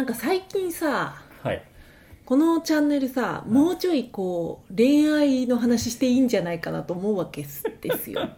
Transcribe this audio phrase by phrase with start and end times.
[0.00, 1.62] なんか最近さはい。
[2.24, 7.48] このチャンネルさもうちょいこう恋愛の話していいんじゃないかなと思うわけで
[7.98, 8.20] すよ。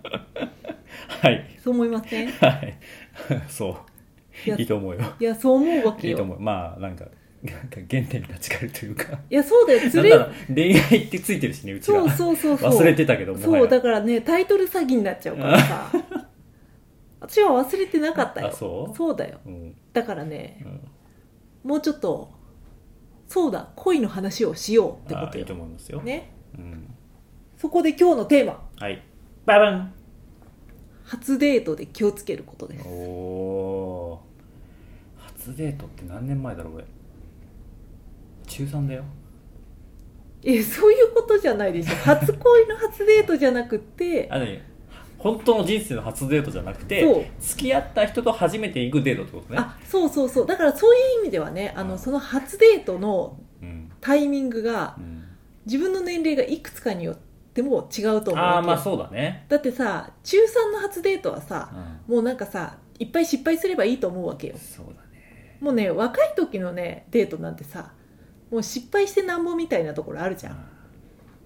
[1.23, 1.47] はい。
[1.63, 2.29] そう思いません？
[2.29, 2.77] いはい。
[3.49, 3.79] そ
[4.45, 4.59] やう。
[4.59, 5.03] いいと思うよ。
[5.21, 6.11] やそう思うわけよ。
[6.11, 6.41] いいと思う。
[6.41, 7.05] まあなんか
[7.45, 9.05] なんか原点に立ち返るというか。
[9.31, 9.89] いやそうだよ。
[9.89, 10.19] ずれ
[10.53, 12.71] 恋愛ってついてるしねうちそうらそうそうそう。
[12.73, 15.93] 忘れてたけどもそうだからねタイトル詐欺になっちゃうからさ。
[17.21, 18.49] 私は忘れてなかったよ。
[18.49, 18.97] あそう？
[18.97, 19.39] そうだよ。
[19.47, 19.77] うん。
[19.93, 20.81] だからねうん
[21.65, 22.31] もうちょっと
[23.29, 25.31] そうだ恋の話をしようってことよ。
[25.33, 26.33] あいいと思いますよ、ね。
[26.59, 26.95] うん、
[27.57, 28.63] そこで今日のテーマ。
[28.79, 29.03] はい。
[29.47, 29.93] ババン
[31.05, 32.87] 初デートで気をつけることです。
[32.87, 34.21] お
[35.17, 36.85] 初デートって何年前だろう俺。
[38.47, 39.05] 中3だよ。
[40.45, 41.95] えそういうことじゃないでしょ。
[41.97, 44.72] 初恋の初デートじゃなくてあのね
[45.23, 49.59] 本当の人生の初デートじゃなくて付き合った人と初めて行くデートってことね。
[49.59, 50.47] あそうそうそう。
[50.47, 51.89] だからそういう意味ではねあうん。
[51.89, 53.93] のその初デートのうん。
[54.01, 55.25] タイミングがうん。
[55.65, 57.17] 自分の年齢がいくつかによっ
[57.55, 61.71] ても違うと思うあまあそうだね、だってさ中3の初デートはさ
[62.09, 64.55] うん、もうなんかさいっぱい失敗すればいいと思うわけよ。
[64.57, 65.59] そうだね。
[65.61, 67.93] もうね若い時のねデートなんてさ
[68.51, 70.65] もう失敗してなんぼみたいなところあるじゃん。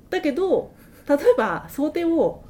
[0.08, 0.72] だけど
[1.08, 2.42] 例えば想定を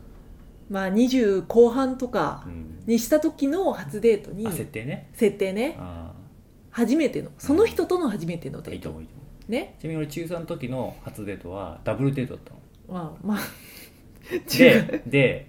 [0.69, 2.83] まあ20後半とかうん。
[2.86, 5.11] にした時の初デートにあ設定ね。
[5.14, 5.77] 設定ね。
[5.78, 6.12] あ
[6.70, 7.31] 初めての。
[7.39, 9.53] その人との初めてのあいいとデート思ういいと思う。
[9.53, 9.77] ね。
[9.81, 12.59] ちなみに俺中3の時の初デートはダブルデートだったの。
[12.89, 13.39] まあまあ。
[14.34, 15.47] 違 うでで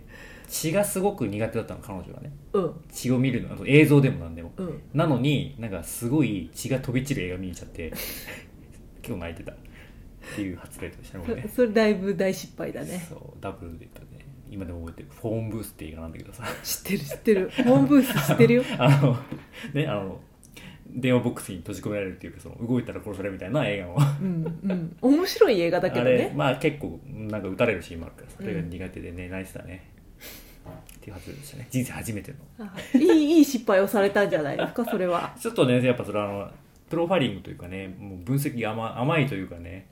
[0.48, 2.32] 血がすごく苦手だったの彼女はね。
[2.54, 2.74] うん。
[2.92, 4.52] 血を見るのあと映像でもなんでも。
[4.58, 4.82] うん。
[4.94, 7.92] なのになんかすごい血が飛び散る映画見に行っちゃって
[9.06, 9.52] 今日泣いてた。
[9.52, 9.56] っ
[10.36, 11.50] ていう初デートでしたね俺ね。
[11.54, 13.06] それだいぶ大失敗だね。
[13.10, 14.02] そうダブルデート。
[14.02, 14.07] ね
[14.52, 15.10] 今でも覚えてる。
[15.22, 16.44] フォーンブースって映画なんだけどさ。
[16.64, 17.52] 知ってる知ってる。
[17.66, 18.64] ホームブース知ってるよ。
[18.78, 19.18] あの
[19.74, 20.22] ねあの
[20.90, 24.98] 電話ボックスに閉じ込められるっていうかその動いたら殺されるみたいな映画のうんうん。
[25.02, 26.34] 面白い映画だけどね。
[26.36, 29.92] まあ結構なんか撃たれるシーンもあるからそれが苦手でね、泣いてたね。
[30.68, 31.68] っていう初でしたね。
[31.70, 32.38] 人生初めての。
[32.66, 35.34] あいいいい失敗をされたんじゃないですかそれは。
[35.40, 36.52] ちょっとねやっぱそれはあの
[36.90, 39.88] プロファイリングというかねもう分析が甘甘いというかね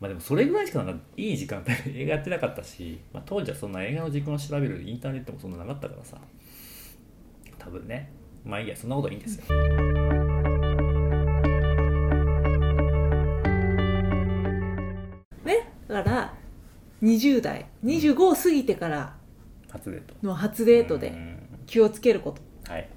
[0.00, 6.18] まあでもそれぐらいしかなんかいい時間帯で 映画やってなかったし、まあ、当時はそんな映画の時間を調べるインターネットもそんななかったからさ。
[7.58, 8.12] 多分ね。
[8.44, 9.44] まあいいやそんなことはいいんですよ。
[15.44, 15.68] ね？
[15.88, 16.34] だから
[17.02, 19.16] 20代25を過ぎてから
[19.68, 20.14] 初デート。
[20.22, 21.38] の初デートでうん。
[21.66, 22.72] 気をつけること。
[22.72, 22.88] はい。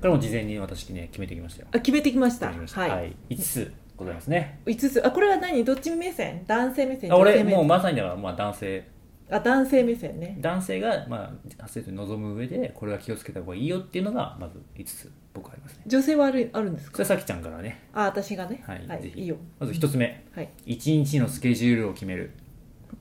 [0.00, 1.68] これも事前に私ね決めてきましたよ。
[1.72, 2.48] あ決めてきました。
[2.48, 4.60] 決めてきまはい、はい、5つございますね。
[4.64, 5.06] 5つ。
[5.06, 5.64] あこれは何？
[5.64, 6.44] どっち目線？
[6.46, 7.12] 男性目線？
[7.12, 7.58] あ俺女性目線？
[7.58, 8.88] もうまさにだからまあ男性。
[9.30, 10.38] あ男性目線ね。
[10.40, 15.82] 男性がまあ初デートに臨む上でこれは気をつけた方がいいよっていうのがまず5つ僕はありますね。
[15.86, 17.04] 女性はあるあるんですか？
[17.04, 17.82] それさきちゃんからね。
[17.92, 18.62] あ私がね？
[18.66, 19.20] はいぜひ。
[19.20, 19.36] いいよ。
[19.58, 20.24] まず1つ目。
[20.34, 20.48] はい。
[20.66, 22.32] 1日のスケジュールを決める。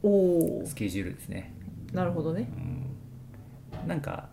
[0.03, 1.53] おおスケジュールですね。
[1.93, 2.49] なるほどね。
[2.57, 3.87] うん。
[3.87, 4.27] なんか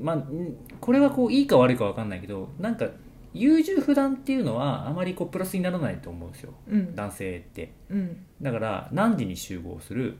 [0.00, 2.86] まあんこれはこういいか悪いか分かんないけどなんか
[3.34, 6.54] 優柔不断っていうのはあまりこうプラスにならないと思うんですよ。
[6.68, 6.94] うん。
[6.94, 7.72] 男性って。
[7.90, 8.24] うん。
[8.40, 10.16] だから何時に集合するっ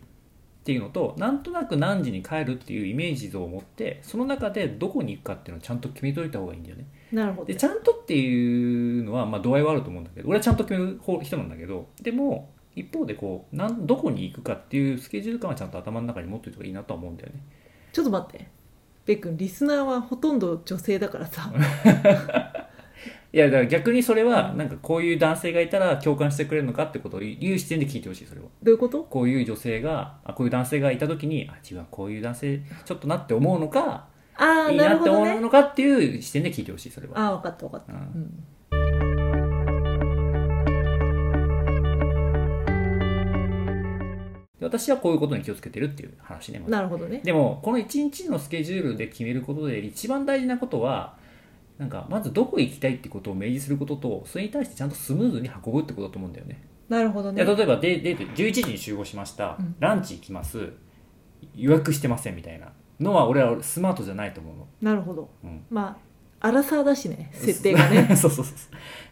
[0.68, 6.86] ていうのとなんとなく何時に帰るっていうイメージ像を持ってその中でどこに行くかっていうのをちゃんと決めといた方がいいんだよね。
[7.10, 7.46] なるほど。
[7.46, 17.40] でちゃんとっていうのはまあ度合いはあると思うんだけど俺はちゃんと決める方人なんだけどでも一方でこうなんどこに行くかっていうスケジュール感はちゃんと頭の中に持っておいた方がいいなとは思うんだよね。
[17.92, 18.48] ちょっと待って。
[19.06, 21.50] ベックンリスナーはほとんど女性だからさ
[23.30, 28.46] いやだから逆にそれはなんかこういう男性がいたら共感してくれるのかってことを言う視点で聞いてほしいそれは。
[28.62, 29.02] どういうこと？
[29.04, 34.06] こういう女性があこういう男性がいた時にあ自分はこういう男性ちょっとなって思うのか
[34.36, 37.18] ああいいなって思うのかっていう視点で聞いてほしいそれは。
[37.18, 38.02] ああ分かった分かった、ううん。
[38.02, 38.44] ん
[44.58, 46.70] で私はこういうことに気をつけてるっていう話ねまず。
[46.72, 47.20] なるほどね。
[47.22, 51.17] でもこの1日のスケジュールで決めることで一番大事なことは
[51.78, 56.60] なんかまずどこへ行きたいってことを明示することとそれに対してちゃんとスムーズに運ぶってことだと思うんだよね。
[56.88, 57.44] なるほどね。
[57.44, 59.76] 例えばデデート11時に集合しました、うん。
[59.78, 60.72] ランチ行きます。
[61.54, 65.30] 予約してませんみたいなのは俺はスマートじゃないと思うの、なるほど。
[65.44, 65.96] うん、ま
[66.40, 68.08] あアラサーだしね設定がね。
[68.16, 68.54] そうそうそう。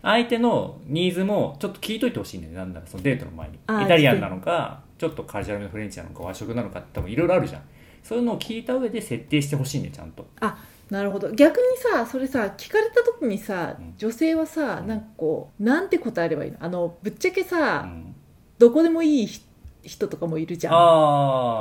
[0.03, 2.59] 相手のニーズもちょっと聞いといてほしいんだよね。
[2.59, 3.55] なんだろうそのデートの前に。
[3.55, 7.63] イタリアンなのかちょっとカジュアルなフレンチなのか和食なのかって多分いろいろあるじゃん。
[8.03, 10.27] そういうのを聞いた上で設定してほしいんだよちゃんと。
[10.41, 10.57] あ
[10.91, 11.31] なるほど。
[11.33, 11.63] 逆に
[11.93, 13.95] さそれさ聞かれた時にさ、うん。
[13.99, 14.87] 女性はさうん。
[14.89, 16.59] なんかこうなんて答えればいいの？
[16.61, 18.15] あのぶっちゃけさ、うん。
[18.59, 19.43] どこでもいいひ
[19.83, 20.71] 人とかもいるじゃ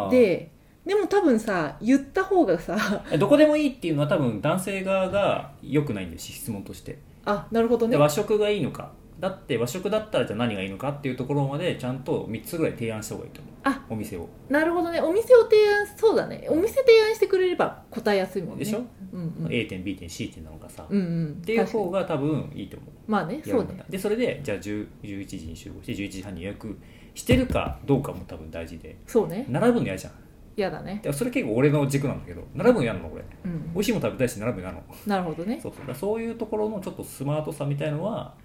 [0.07, 0.09] ん。
[0.11, 0.51] で
[0.85, 6.99] でも多分さ言った方がさ えどこでもいいっていうのは多分男性側が良くないんだよし質問として。
[7.25, 7.91] あなるほどね。
[7.93, 8.91] で和食がいいのか
[9.25, 13.53] だって和食だったらじゃあ何がいいのかっていうところまでちゃんと3つぐらい提案した方がいいと思う。
[13.63, 14.29] あお店を。
[14.49, 15.01] なるほどね。
[15.01, 16.45] お店を提案そうだね。
[16.47, 18.63] お店提案してくれれば答えやすいもんね。
[18.63, 19.51] でしょ、うんうん。
[19.51, 21.37] A 点 B 点 C 点なのかさ、うんうん。
[21.41, 22.89] っていう方がが多分いいと思う。
[23.07, 26.77] まあねそうんねでそれでじゃあ10 11時に集合して11時半に予約
[27.15, 28.95] してるかどうかも多分大事で。
[29.07, 29.47] そうね。
[29.49, 30.13] 並ぶの嫌じゃん。
[30.55, 30.99] 嫌だね。
[31.03, 33.73] でそれ結構俺の軸なんだけど並ぶの嫌なのこれうん。
[33.73, 34.83] 美味しいもの食べたいし並ぶの嫌なの。
[35.07, 35.59] なるほどね。
[35.59, 35.95] そうそう。
[35.95, 38.35] そういうところのちょっとスマートさみたいのは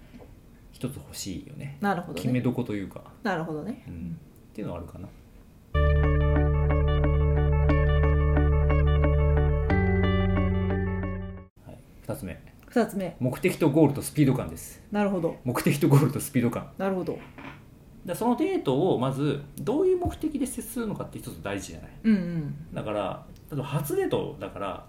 [0.71, 1.77] 一つ欲しいよね。
[1.81, 3.83] なるほど決めねどこというか、なるほどね。
[3.87, 4.17] うん、
[4.51, 5.07] っていうのはあるかな。
[11.65, 11.77] はい、
[12.07, 12.41] 2つ目。
[12.69, 13.15] 2つ目。
[13.19, 14.81] 目的とゴールとスピード感です。
[14.91, 15.37] なるほど。
[15.43, 16.71] 目的とゴールとスピード感。
[16.77, 17.19] なるほど。
[18.05, 21.89] でそのデートをまずどういう目的で接するのかって一つ大事じゃない。
[22.05, 22.55] うんうん。
[22.73, 24.85] だから例えば初デートだから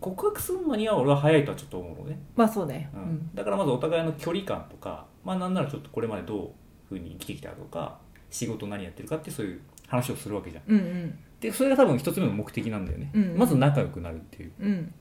[0.00, 2.90] 告白するのには俺は早いとはちょっと思うのね、まあそうね。
[2.94, 3.04] ううん。
[3.04, 6.48] んだからまずお互いの距離感とかまあなんならちょっとこれまでどういう
[6.88, 7.98] ふうに生きてきたとか
[8.30, 10.64] 仕事何やってるかってそういう話をするわけじゃん。
[10.68, 11.18] うんうん。
[11.40, 14.52] でそれが多分一つ目の目的なんだよね、うんまず仲良くなるっていう。
[14.60, 14.94] うん。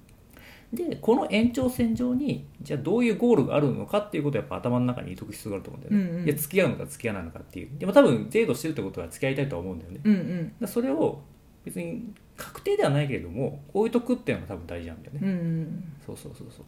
[0.73, 6.25] でこの延長線上にじゃあどういうゴールがあるのかっていうことをやっぱ頭の中に入れとく必要があると思うんだよね、うんうん。
[6.25, 7.69] いや付き合うのか付き合わないのかっていう。
[7.77, 10.53] でも多分デートしてるってことは付き合いたいとは思うんだよね、うんうん。
[10.59, 11.21] らそれを
[11.63, 15.83] 別に確定ではないけれども置いとくっていうのが多分大事なんだよね、うんうん。
[16.05, 16.65] そうそうそうそう。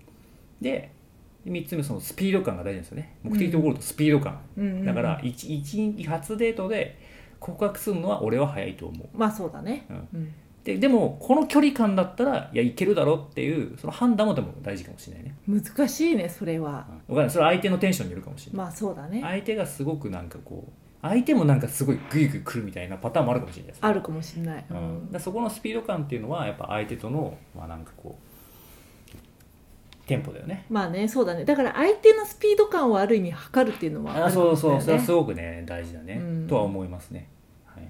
[0.64, 0.92] で
[1.46, 3.16] 3つ目そのスピード感が大事ですよね。
[3.24, 4.86] 目的とゴールとスピード感、うんうん。
[4.86, 6.98] だから一一日初デートで
[7.40, 9.08] 告白するのは俺は早いと思う。
[9.18, 9.86] まあそうだね。
[9.90, 10.08] うん。
[10.14, 10.34] うん。
[10.64, 16.86] ででもこの距離感だったらいやいけるだろうっていうその判断もでも大事かもしれないね、難しいねそれは。
[17.08, 17.30] うん、分かんない。
[17.30, 19.22] それは相手のテンションによるかもしれない、まあそうだね。
[19.22, 20.72] 相手がすごくなんかこう
[21.02, 24.98] 相手もなんかすごいグイグイ来るみたいなパターンもあるかもしれないですあるかもしれない、う、うん。
[25.06, 28.28] んだそこのスピード感っていうのはやっぱ相手とのまあなんかこう
[30.08, 30.66] テンポだよね。
[30.70, 31.44] まあねそうだね。
[31.44, 36.48] だから相手のスピード感をある意味測るっていうのもあね、そうそうそれはすごくね大事だね、うん。
[36.48, 37.28] とは思いますね、
[37.66, 37.84] はい、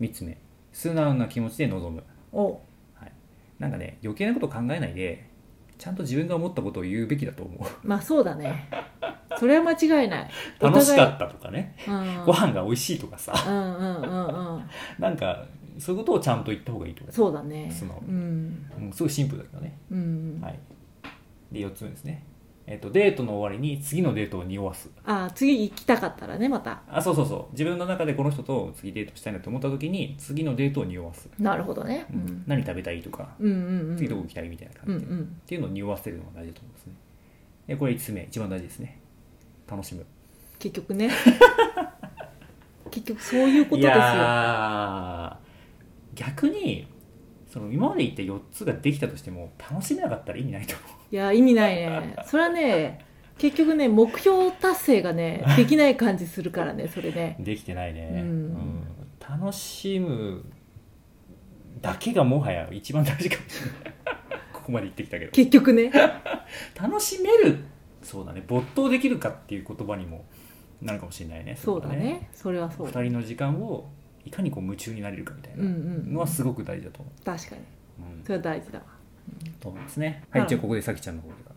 [0.00, 0.36] 3つ目。
[0.72, 2.02] 素直な気持ちで臨む。
[2.32, 2.60] お。
[3.60, 5.29] なんかね余計なこと考えないで
[5.80, 7.86] ちゃんと自分が思ったことを言うべきだと思う。
[7.88, 8.68] まあそうだね。
[9.38, 10.30] それは間違いない。
[10.60, 11.74] お 楽しかったとかね。
[11.88, 12.24] うん。
[12.26, 13.32] ご飯が美味しいとかさ。
[13.48, 14.64] うんうんうんうん。
[14.98, 15.46] なんか
[15.78, 17.70] そういうことをちゃんと言った方がいいと思そうだね。
[17.70, 18.08] 素直に。
[18.08, 19.78] うん、すごいシンプルだけどね。
[19.90, 20.58] うん、はい。
[21.50, 22.24] で4つ目ですね
[22.70, 24.88] えっとデートの終わりに次のデートを匂わす。
[25.04, 26.82] ああ次行きたかったらねまた。
[26.88, 27.52] あそうそうそう。
[27.52, 32.20] 自分の中でこの人と次デートしたいなと思った時に次のデートを匂わす、なるほどね、ううん。
[32.26, 33.96] ん、何食べたいとか、うんうんうん。
[33.96, 35.40] 次どこ行きたいみたいな感じ、っうんうん。
[35.44, 36.92] ていうのを匂わせるのが大事だと思いますね。
[37.66, 38.22] でこれ5つ目。
[38.30, 39.00] 一番大事ですね。
[39.68, 40.06] 楽しむ。
[40.60, 41.10] 結局ね。
[42.92, 45.36] 結局そういうこといですよ。
[46.14, 46.86] 逆に
[47.50, 52.14] その今まで言った4つができたとしても楽しめなかったら意味ないと思いや意味ないね。
[52.24, 53.04] それはね
[53.38, 57.36] 結局ね目標達成がねできない感じするからねそれね。
[57.40, 58.82] うできてないね、うん。
[59.18, 60.44] 楽しむ
[61.80, 63.94] だけがもはや一番大事かもしれない。
[64.52, 65.32] ここまで言ってきたけど。
[65.32, 65.90] 結局ね。
[66.80, 67.58] 楽しめる
[68.02, 68.44] そうだね。
[68.46, 70.24] 没頭できるかっていう言葉にも
[70.80, 71.56] なるかもしれないね。
[71.56, 72.28] そうだね。
[72.32, 73.90] それはそう2人の時間を
[74.24, 77.62] いかにこう夢中になれるかみたいなんのはすごく大事だと思確かに。
[77.62, 77.64] う、
[78.18, 78.24] うん。
[78.24, 78.84] それは大事だわ。
[79.60, 80.24] と思いますね。
[80.30, 81.50] はいはいじゃあここでさきちゃんの方から。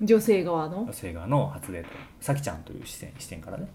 [0.00, 0.82] 女性側の？
[0.84, 1.88] 女性側の初デート
[2.20, 3.68] さきちゃんという視点視点からね。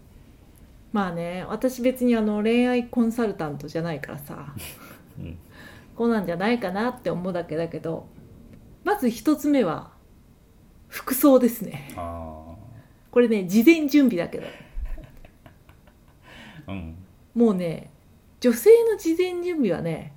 [0.92, 4.54] まあね私別にあの恋愛コンサルタントじゃないからさ。
[5.20, 5.38] うん。
[5.96, 8.08] こうなんじゃないかなって思うだけだけど
[8.86, 9.92] まず一つ目は
[10.90, 11.94] 服装ですね。
[11.96, 12.56] あ
[13.12, 14.48] これね事前準備だけど。
[16.68, 16.96] あうん。
[17.34, 17.90] もうね
[18.40, 20.14] 女性の事前準備はね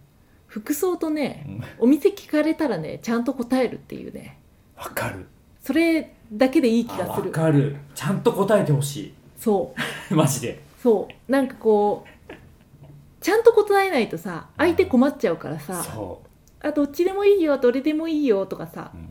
[0.46, 1.62] 服装とねうん。
[1.84, 4.38] お店聞かれたらねちゃんと答えるっていうね。
[4.76, 5.26] わかる。
[5.60, 7.30] それだけでいい気がする。
[7.30, 7.76] かる。
[7.94, 9.74] ちゃんと答えてほしそ
[10.10, 10.14] う。
[10.14, 10.60] い マジで。
[10.82, 11.32] そう。
[11.32, 12.32] なんかこう
[13.20, 15.82] ちゃんと答えないとさ相手困っちゃうからさ。
[15.82, 16.22] そ
[16.60, 18.90] あどっちでもいいよどれでもいいよとかさ。
[18.94, 19.04] う、うん。
[19.04, 19.08] い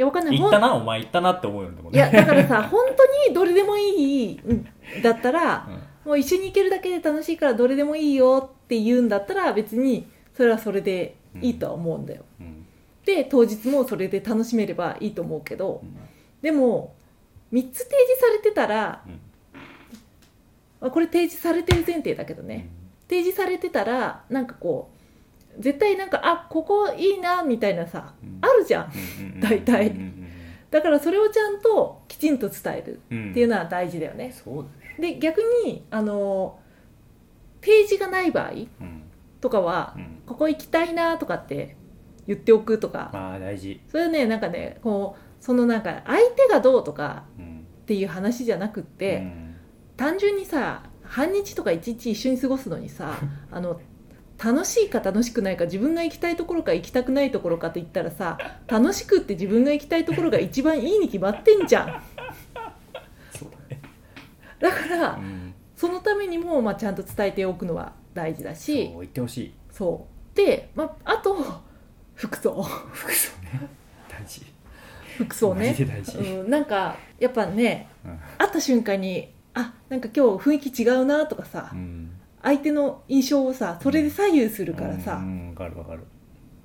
[0.00, 0.36] やわかんない。
[0.36, 1.98] 言ほんったなお前言ったなって思うよでもね。
[1.98, 4.66] いやだからさ本当にどれでもいいん
[5.02, 5.68] だったら
[6.04, 6.10] うん。
[6.10, 12.66] もう一緒に行けるだけで楽しいからどれでもいいよって言うんだったら別にそれはそれでいいとは思うんだよ、うん。
[13.04, 15.96] で当日もそれで楽しめればいいと思うけどうん。
[16.40, 16.94] でも
[17.52, 19.04] 3つ提示されてたら、
[20.80, 22.70] これ提示されてる前提だけどね、
[23.08, 24.99] 提示されてたらなんかこう
[25.58, 28.38] 絶対なんかあここいいなみたいなさうん。
[28.40, 28.92] あるじゃん。
[29.20, 30.26] うん大体うんうん
[30.70, 35.14] だからそれをちゃんときちんと伝えるっていうのは大事だよね、そうだね。
[35.14, 36.60] で逆にあの
[37.60, 38.54] ページがない場合う
[38.84, 39.02] ん。
[39.40, 40.22] とかはうん。
[40.26, 41.76] ここ行きたいなとかって
[42.28, 43.10] 言っておくとか。
[43.12, 43.80] まあ大事。
[43.88, 47.66] それはねなんかねこうそのなんか相手がどうとかうん。
[47.82, 49.56] っていう話じゃなくって、うん。
[49.96, 53.18] 単純にさ半日とか一日一緒に過ごすのにさ
[53.50, 53.80] あの
[54.42, 62.02] 楽しいか楽しくないか自分が行きたいところか行きたくないところかって言ったらさ楽しくって自分が行きたいところが一番いいに決まってんじゃん。
[63.38, 63.80] そうだね。
[64.58, 65.54] だからうん。
[65.76, 69.54] そのためにも、まあ、ちゃんと伝えておくのは大事だそうし言ってほしい。
[69.70, 70.36] そう。
[70.36, 71.36] で、まあ、あと
[72.14, 72.62] 服装。
[72.62, 73.68] 服装ね。
[74.08, 74.42] 大事。
[75.16, 75.76] 服装ね。
[76.18, 78.20] うん、なんかやっぱねうん。
[78.38, 86.04] 会った瞬間にあなんか今日雰囲気違うなとかさうん相手の印象をさそれで左右するからさ、うかるわかる。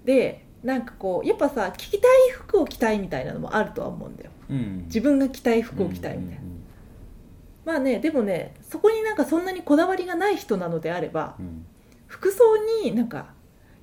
[0.03, 4.31] でなんかこうやっぱさ着たい服を着たいみたいなのもあるとは思うんだよ。
[4.49, 4.83] うん。
[4.85, 6.41] 自分が着たい服を着たいみたいな、
[7.65, 11.45] まあねでもねそこになんかそんなにこだわりがない人なのであればうん。
[11.45, 11.65] うん
[12.07, 12.43] 服装
[12.83, 13.33] になんか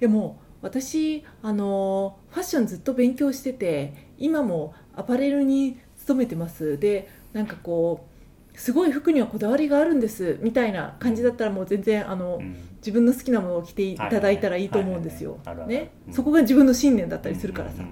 [0.00, 6.78] いやもう私あのファッションずっと勉強してて今もアパレルに勤めてます。
[6.78, 8.11] でなんかこう
[8.54, 12.56] すごい服にはこだわりがあるんですみたいな感じだったらもう全然あの、うん。
[12.82, 15.38] 自分の好きなものを着ていただいたらいいと思うんですよ。
[15.68, 15.92] ね。
[16.08, 16.12] うん。
[16.12, 17.84] そこが自分の信念だったりするからさ。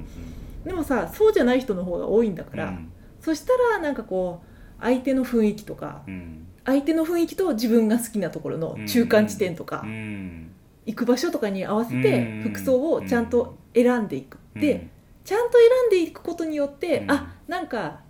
[0.64, 2.90] でもさそうじゃない人の方が多いんだから、うん。
[3.20, 6.46] そしたらなんかこう相手の雰囲気とかうん。
[6.64, 10.50] 相手の雰囲気と自分が好きなところの中間地点とか、うん。
[10.86, 12.52] 行く場所とかに合わせてうん。
[12.52, 14.60] 服装をちゃんと選んでいく、うん。
[14.60, 14.88] で
[15.24, 17.10] ちゃんと選んでいくことによって、うん。
[17.12, 18.00] あなんか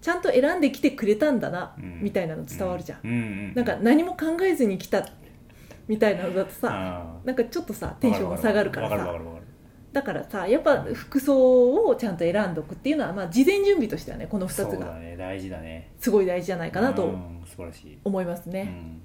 [0.00, 2.00] ちゃんと選んできてくれたんだな、うん。
[2.02, 3.10] みたいなの伝わるじゃん、うん。
[3.10, 5.06] うんなんか何も考えずに来た
[5.88, 9.18] みたいなのだとさ、なんかちょっとさテンションが下がるからさ。
[9.90, 15.16] だからさやっぱ服装をちゃんと選んでおくっていうのは、まあ、事前準備としてはねこの2そうだつがね。
[15.16, 15.92] 大事だね。
[15.98, 17.04] すごい大事じゃないかなと
[18.04, 19.02] 思いますうね、ん。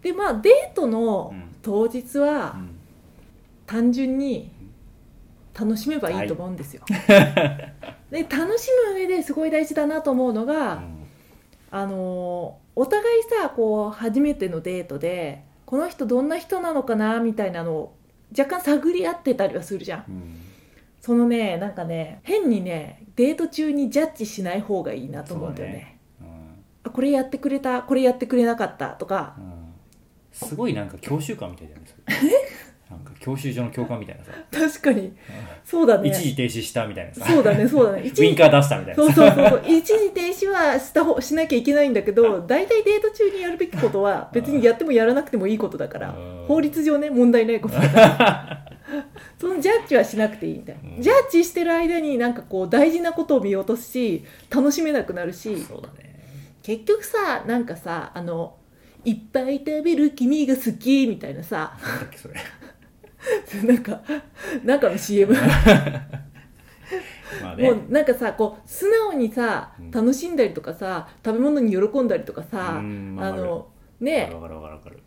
[0.00, 1.48] でまあデートのうん。
[1.60, 2.67] 当日はうん
[3.68, 4.50] 単純に
[5.54, 6.82] 楽しめばいいと思うんですよ、
[8.10, 10.82] で楽しむ上ですごい大事だなと思うのが、
[11.70, 17.96] あのお互いさこう初めてのデートでこの人どんな人なのかなみたいなのを
[18.36, 20.04] 若干探り合ってたりはするじゃん。
[20.08, 20.40] うん。
[21.00, 25.98] そのねなんかね変にねデート中にジャッジしない方がいいなと思うんだよね。
[26.22, 26.28] うん。
[26.84, 29.34] あこれやってくれたこれやってくれなかったとか。
[29.38, 29.58] うん。
[30.32, 32.02] すごいなんか教習官みたいじゃないですか
[32.90, 34.32] なんか教習所の教官みたいなさ。
[34.50, 35.12] 確かに。
[35.62, 36.08] そうだね。
[36.08, 37.26] 一時停止したみたいなさ。
[37.26, 38.02] そうだねそうだね。
[38.08, 39.62] 一時ウインカー出したみたいなそうそうそうそう。
[39.66, 46.44] 一時停止はした方しなきゃいけないんだけど 大体デート中にやるべきことは別にやってもやらなくてもいいことだからうん。
[46.46, 48.64] 法律上ね問題ないことだから。
[49.38, 50.96] そのジャッジはしなくていいみたいな。
[50.96, 51.02] うん。
[51.02, 55.58] ジャッジしてる間になんかこう大事なことを見落とすし楽しめなくなるし。
[55.58, 56.08] そうだね。
[56.62, 58.54] 結局さなんかさあの
[59.04, 61.76] いっぱい食べる君が好きみたいなさ。
[61.82, 62.34] なんだっけそれ
[63.66, 64.00] なんか
[64.64, 65.34] なんかの CM
[67.42, 67.70] まあね。
[67.70, 69.90] もうなんかさこう素直にさうん。
[69.90, 73.64] 楽しんだりとかさ食べ物に喜んだりとかさ、うんまああのわ
[74.00, 74.34] ねかる。
[74.36, 75.02] わかるわかるわかる。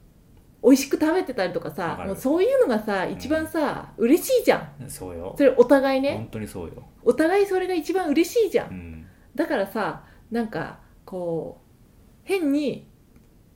[0.63, 4.89] 美味しく食べてたりとかわかもうそういうのがさ一番さ、嬉しいじゃん。
[4.89, 5.33] そうよ。
[5.35, 6.13] それお互いね。
[6.17, 6.83] 本当にそうよ。
[7.03, 9.07] お互いそれが一番嬉しいじゃん、うん。
[9.33, 12.87] だからさなんかこう変に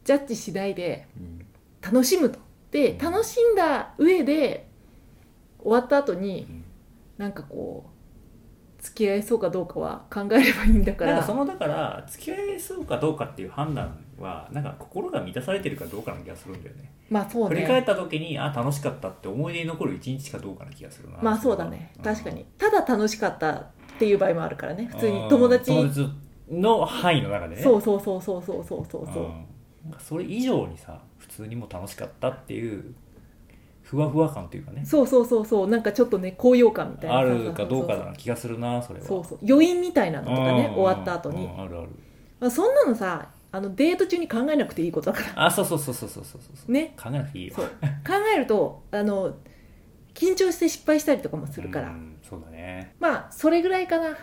[0.03, 1.45] ジャッジしないでうん。
[1.81, 2.39] 楽しむと
[2.75, 4.67] でうん楽しんだ上で
[5.59, 6.65] 終わった後にうん。
[7.17, 11.13] なんかこう付き合えそうかどうかは考えればいいんだから。
[11.13, 16.91] なんかそのだから付き合えそうかどうかっていう判断はなんか心が満たされてるかどうかな気がするんだよね。
[17.09, 21.93] まあそう振り返っねた時にあ楽しかったって思い出に残る一日かどうかな気がするなまあそうだね。
[21.97, 22.45] ん確かに。
[22.57, 23.65] ただ楽しかったっ
[23.97, 24.87] ていう場合もあるからね。
[24.91, 25.29] 普通にうん。
[25.29, 25.71] 友達
[26.51, 27.63] の範囲の中でね。
[27.63, 29.05] そうそうそうそうそうそうそう。
[29.13, 29.31] そう
[29.99, 32.93] それ以上にさ普通にもう楽しかったっていう
[33.83, 34.83] ふわふわ感というかね。
[34.85, 37.17] そうそうそうそうなんかちょっとね高揚感みたいな。
[37.17, 39.05] あるかどうかな気がするなそれは。
[39.05, 40.81] そうそう余韻みたいなのとかねうん。
[40.81, 41.45] 終わった後に。
[41.45, 41.89] うんあるある。
[42.39, 45.45] まあそんなのさあのデート中に考えなくていいことだから。
[45.45, 46.71] あそうそうそうそうそうそうそう。
[46.71, 46.95] ね。
[47.01, 47.55] 考えなくていいよ。
[47.55, 47.63] 考
[48.35, 49.35] えるとあの
[50.13, 52.95] 緊張して失敗したりとかもするから、うんそうだね。
[52.99, 54.17] まあそれぐらいかな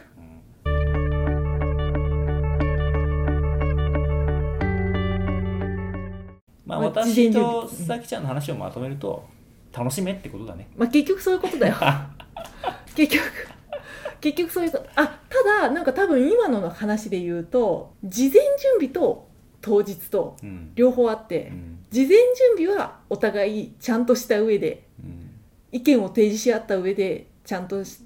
[6.73, 9.29] まあまあ私と備さきちゃんの話をまとめると
[9.73, 10.69] 楽しめってことだね。
[10.77, 11.77] まあ結局そういうことだよ。
[12.95, 13.25] 結局。
[14.21, 14.85] 結局そういうこと。
[14.95, 18.43] あただなんか多分今のの話で言うと事前準
[18.77, 19.29] 備と
[19.61, 20.73] 当日とうん。
[20.75, 21.79] 両方あって、うん。
[21.91, 22.11] 事前
[22.57, 25.31] 準備はお互いちゃんとした上でうん。
[25.73, 27.99] 意見を提示し合った上でちゃんとし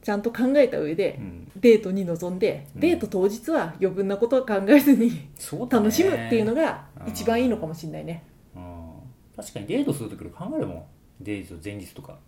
[0.00, 1.52] ちゃんと考えた上でうん。
[1.56, 2.80] デートに臨んで、うん。
[2.80, 5.28] デート当日は余分なことは考えずに
[5.68, 8.24] 楽しむっていうのがうん一番いいのかもしれないね。
[8.54, 8.90] うん。
[9.36, 10.84] 確かにデートするとき考えるもん。
[11.20, 12.18] デート前日とか。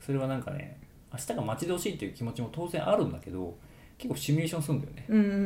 [0.00, 0.80] それはなんかね
[1.12, 3.56] 明日が待ち遠しいっていう気持ちも当然あるんだけど
[3.96, 5.36] 結構シミュレーションするんだよね、うんうんうんう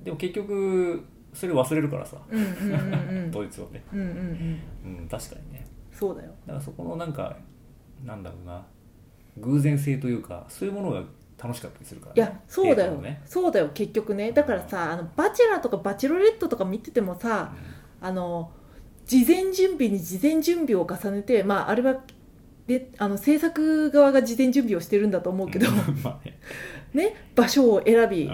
[0.00, 0.04] ん。
[0.04, 2.16] でも結局それ忘れるからさ。
[2.28, 3.24] うんうんうんうん。
[3.24, 3.82] うん当日はね。
[3.92, 4.98] うんうんうん。
[5.00, 5.66] うん確かにね。
[5.92, 6.30] そうだよ。
[6.46, 7.36] だからそこのなんか
[8.04, 8.66] なんだろうな。
[9.36, 11.02] 偶然性というかそういうものが
[11.42, 13.22] 楽しかったりするから、ね、いやそうだよ、ね。
[13.24, 14.32] そうだよ結局ね。
[14.32, 17.54] だからさあのバチェラーとかバチェロレットとか見ててもさ
[18.00, 18.50] あの
[19.06, 21.96] 事前準備に事前準備を重ねてまああれは
[22.66, 25.66] であの制作側が事前準備をしてるんだと思うけど、
[26.22, 26.38] ね。
[26.94, 28.30] ね、場所を選び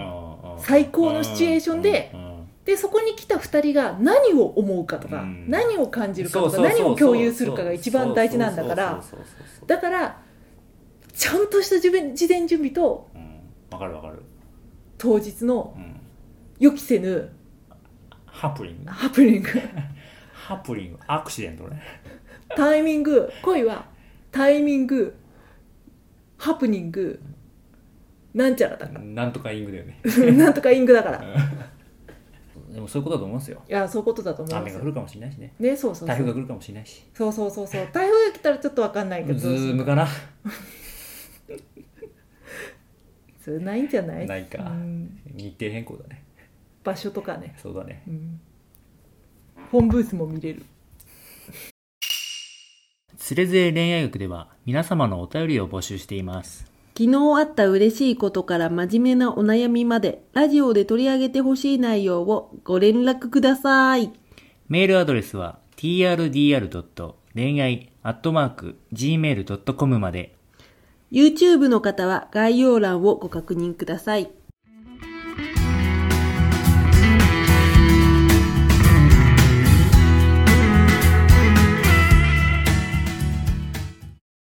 [0.59, 2.11] 最高のシチュエーションで
[2.65, 5.45] でそこに来た2人が何を思うかとか、うん。
[5.47, 9.01] 何を感じるかとか何を共有するかが一番大事なんだから
[9.65, 10.21] だから
[11.13, 13.39] ちゃんとした事前事前準備とうん。
[13.71, 14.21] わかるわかる、
[14.97, 15.95] 当日のうん、
[16.59, 17.31] 予期せぬ
[18.37, 18.91] ハプニング。
[18.91, 19.49] ハプニング。
[20.31, 20.99] ハプニング。
[21.07, 21.81] アクシデントね。
[22.55, 23.27] タイミング。
[23.41, 23.83] 恋は。
[24.31, 25.15] タイミング。
[26.37, 27.19] ハプニング。
[28.35, 29.99] なんちゃらだかなんとかイングだよね。
[30.03, 31.17] ら なんとかイングだから。
[31.17, 31.25] い
[32.75, 33.63] でもそういうことだと思うんですよ。
[33.67, 34.67] やそういうことだと思いますよ。
[34.69, 35.53] 雨が降るかもしれないしね。
[35.59, 36.07] ねそうそうそう。
[36.09, 37.03] 台風が来るかもしれないし。
[37.15, 37.87] そうそうそうそう。
[37.91, 40.07] 台風が来たらちょっとわかんないけどズームかな。
[43.43, 44.27] それないんじゃない？
[44.27, 44.61] ないか。
[44.61, 45.19] うん。
[45.33, 46.23] 日程変更だね
[46.87, 48.01] 場所とかね、そうだね。
[48.07, 48.39] うん、
[49.73, 50.63] 本ブースも見れる。
[53.17, 56.71] つれづれ恋愛学では皆様のお便りを募集しています。
[56.97, 64.13] 昨日あった嬉しいことから真面目なお悩みまでラジオで取り上げてほしい内容をご連絡ください。
[64.69, 67.13] メールアドレスは trdr.
[67.35, 70.37] 恋愛 .gmail.com まで。
[71.11, 74.29] YouTube の方は概要欄をご確認ください